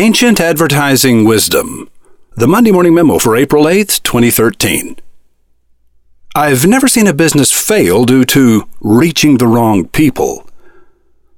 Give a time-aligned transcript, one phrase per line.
[0.00, 1.90] Ancient Advertising Wisdom.
[2.34, 4.96] The Monday Morning Memo for April 8th, 2013.
[6.34, 10.48] I've never seen a business fail due to reaching the wrong people.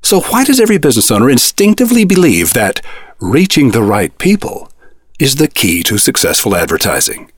[0.00, 2.80] So, why does every business owner instinctively believe that
[3.20, 4.70] reaching the right people
[5.18, 7.30] is the key to successful advertising?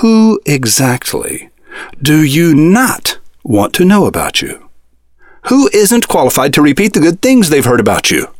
[0.00, 1.50] Who exactly
[2.02, 4.68] do you not want to know about you?
[5.42, 8.34] Who isn't qualified to repeat the good things they've heard about you?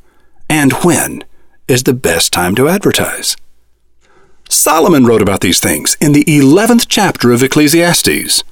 [0.51, 1.23] And when
[1.69, 3.37] is the best time to advertise?
[4.49, 8.45] Solomon wrote about these things in the 11th chapter of Ecclesiastes.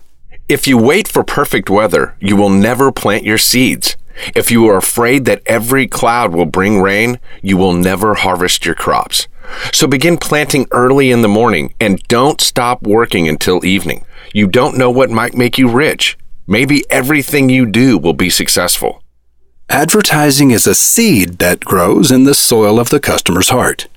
[0.49, 3.97] If you wait for perfect weather, you will never plant your seeds.
[4.35, 8.75] If you are afraid that every cloud will bring rain, you will never harvest your
[8.75, 9.29] crops.
[9.73, 14.05] So begin planting early in the morning and don't stop working until evening.
[14.33, 16.19] You don't know what might make you rich.
[16.47, 19.04] Maybe everything you do will be successful.
[19.71, 23.89] Advertising is a seed that grows in the soil of the customer's heart.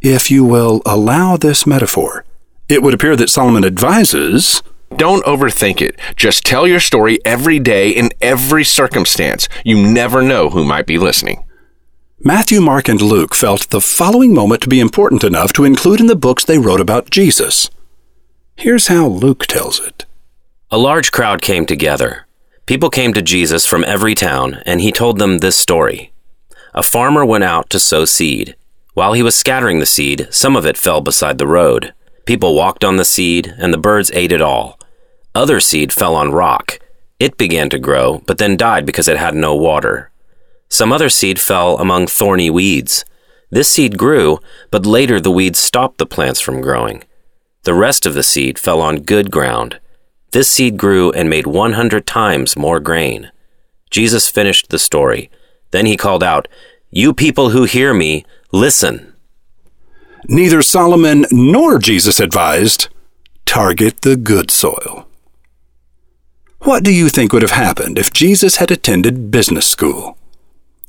[0.00, 2.24] If you will allow this metaphor,
[2.68, 4.62] it would appear that Solomon advises
[4.94, 5.98] Don't overthink it.
[6.14, 9.48] Just tell your story every day in every circumstance.
[9.64, 11.44] You never know who might be listening.
[12.20, 16.06] Matthew, Mark, and Luke felt the following moment to be important enough to include in
[16.06, 17.70] the books they wrote about Jesus.
[18.56, 20.04] Here's how Luke tells it
[20.70, 22.27] A large crowd came together.
[22.68, 26.12] People came to Jesus from every town, and he told them this story.
[26.74, 28.56] A farmer went out to sow seed.
[28.92, 31.94] While he was scattering the seed, some of it fell beside the road.
[32.26, 34.78] People walked on the seed, and the birds ate it all.
[35.34, 36.78] Other seed fell on rock.
[37.18, 40.10] It began to grow, but then died because it had no water.
[40.68, 43.02] Some other seed fell among thorny weeds.
[43.48, 47.02] This seed grew, but later the weeds stopped the plants from growing.
[47.62, 49.80] The rest of the seed fell on good ground.
[50.30, 53.30] This seed grew and made 100 times more grain.
[53.90, 55.30] Jesus finished the story.
[55.70, 56.48] Then he called out,
[56.90, 59.14] You people who hear me, listen.
[60.26, 62.88] Neither Solomon nor Jesus advised
[63.46, 65.08] target the good soil.
[66.60, 70.18] What do you think would have happened if Jesus had attended business school?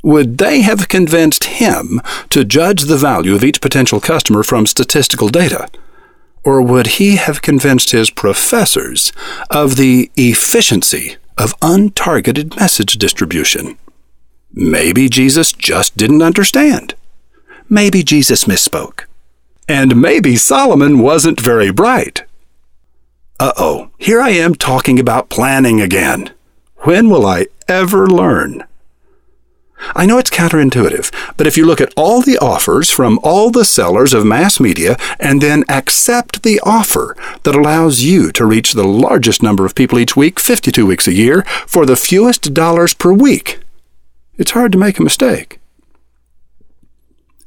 [0.03, 5.30] Would they have convinced him to judge the value of each potential customer from statistical
[5.30, 5.69] data?
[6.44, 9.12] Or would he have convinced his professors
[9.50, 13.78] of the efficiency of untargeted message distribution?
[14.52, 16.96] Maybe Jesus just didn't understand.
[17.68, 19.06] Maybe Jesus misspoke.
[19.68, 22.24] And maybe Solomon wasn't very bright.
[23.40, 26.32] Uh oh, here I am talking about planning again.
[26.78, 28.66] When will I ever learn?
[29.96, 33.66] I know it's counterintuitive, but if you look at all the offers from all the
[33.66, 38.88] sellers of mass media and then accept the offer that allows you to reach the
[38.88, 43.14] largest number of people each week, 52 weeks a year, for the fewest dollars per
[43.14, 43.60] week,
[44.38, 45.60] it's hard to make a mistake.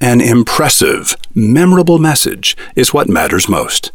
[0.00, 3.92] An impressive, memorable message is what matters most.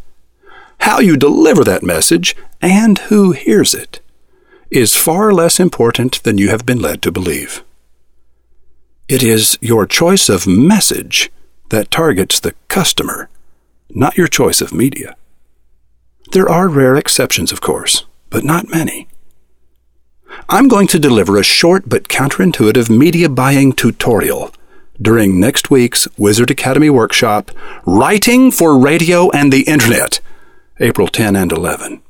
[0.79, 3.99] How you deliver that message and who hears it
[4.71, 7.63] is far less important than you have been led to believe.
[9.07, 11.31] It is your choice of message
[11.69, 13.29] that targets the customer,
[13.89, 15.15] not your choice of media.
[16.33, 19.07] There are rare exceptions, of course, but not many.
[20.49, 24.51] I'm going to deliver a short but counterintuitive media buying tutorial
[25.01, 27.51] during next week's Wizard Academy workshop,
[27.85, 30.19] Writing for Radio and the Internet,
[30.81, 32.01] April 10 and 11.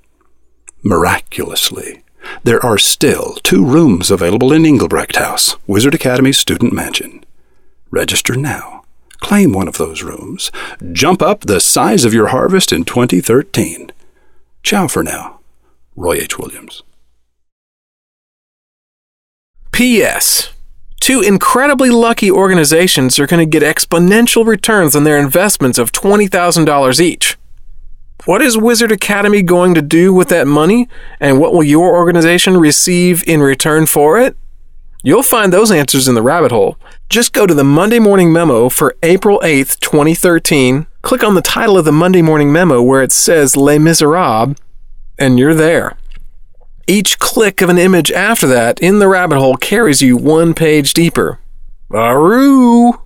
[0.81, 2.01] Miraculously,
[2.43, 7.23] there are still two rooms available in Engelbrecht House, Wizard Academy's student mansion.
[7.91, 8.83] Register now.
[9.19, 10.51] Claim one of those rooms.
[10.91, 13.91] Jump up the size of your harvest in 2013.
[14.63, 15.39] Ciao for now.
[15.95, 16.37] Roy H.
[16.37, 16.83] Williams.
[19.71, 20.49] P.S.
[20.99, 26.99] Two incredibly lucky organizations are going to get exponential returns on their investments of $20,000
[26.99, 27.36] each.
[28.27, 32.57] What is Wizard Academy going to do with that money, and what will your organization
[32.57, 34.35] receive in return for it?
[35.01, 36.77] You'll find those answers in the rabbit hole.
[37.07, 41.77] Just go to the Monday Morning Memo for April 8th, 2013, click on the title
[41.77, 44.57] of the Monday Morning Memo where it says Les Miserables,
[45.17, 45.95] and you're there.
[46.85, 50.93] Each click of an image after that in the rabbit hole carries you one page
[50.93, 51.39] deeper.
[51.91, 52.99] Aroo!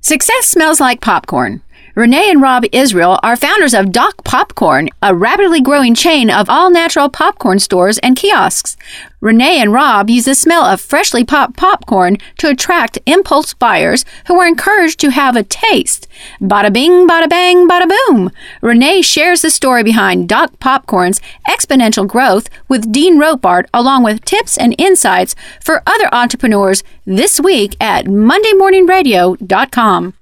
[0.00, 1.63] Success smells like popcorn.
[1.94, 6.68] Renee and Rob Israel are founders of Doc Popcorn, a rapidly growing chain of all
[6.68, 8.76] natural popcorn stores and kiosks.
[9.20, 14.40] Renee and Rob use the smell of freshly popped popcorn to attract impulse buyers who
[14.40, 16.08] are encouraged to have a taste.
[16.40, 18.32] Bada bing, bada bang, bada boom.
[18.60, 24.58] Renee shares the story behind Doc Popcorn's exponential growth with Dean Rotbart, along with tips
[24.58, 30.14] and insights for other entrepreneurs this week at MondayMorningRadio.com.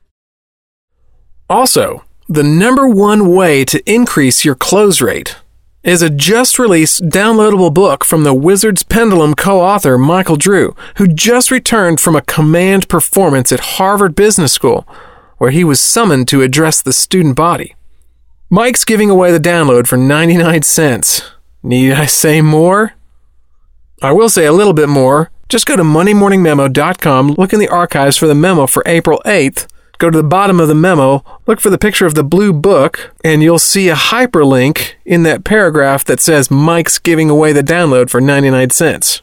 [1.53, 5.37] Also, the number one way to increase your close rate
[5.83, 11.07] is a just released downloadable book from the Wizard's Pendulum co author Michael Drew, who
[11.07, 14.89] just returned from a command performance at Harvard Business School,
[15.37, 17.75] where he was summoned to address the student body.
[18.49, 21.33] Mike's giving away the download for 99 cents.
[21.63, 22.95] Need I say more?
[24.01, 25.31] I will say a little bit more.
[25.51, 29.67] Just go to MondayMorningMemo.com, look in the archives for the memo for April 8th,
[30.03, 33.15] go to the bottom of the memo, look for the picture of the blue book,
[33.23, 38.11] and you'll see a hyperlink in that paragraph that says Mike's giving away the download
[38.11, 39.23] for 99 cents.